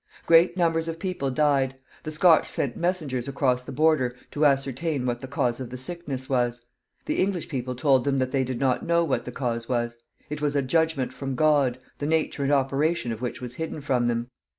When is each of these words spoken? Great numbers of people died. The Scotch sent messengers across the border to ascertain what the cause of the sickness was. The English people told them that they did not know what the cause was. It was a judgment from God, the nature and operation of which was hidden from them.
Great 0.25 0.57
numbers 0.57 0.87
of 0.87 0.97
people 0.97 1.29
died. 1.29 1.75
The 2.01 2.11
Scotch 2.11 2.49
sent 2.49 2.75
messengers 2.75 3.27
across 3.27 3.61
the 3.61 3.71
border 3.71 4.15
to 4.31 4.47
ascertain 4.47 5.05
what 5.05 5.19
the 5.19 5.27
cause 5.27 5.59
of 5.59 5.69
the 5.69 5.77
sickness 5.77 6.27
was. 6.27 6.65
The 7.05 7.19
English 7.19 7.47
people 7.49 7.75
told 7.75 8.03
them 8.05 8.17
that 8.17 8.31
they 8.31 8.43
did 8.43 8.59
not 8.59 8.83
know 8.83 9.03
what 9.03 9.25
the 9.25 9.31
cause 9.31 9.69
was. 9.69 9.99
It 10.27 10.41
was 10.41 10.55
a 10.55 10.63
judgment 10.63 11.13
from 11.13 11.35
God, 11.35 11.77
the 11.99 12.07
nature 12.07 12.41
and 12.43 12.51
operation 12.51 13.11
of 13.11 13.21
which 13.21 13.41
was 13.41 13.53
hidden 13.61 13.79
from 13.79 14.07
them. 14.07 14.31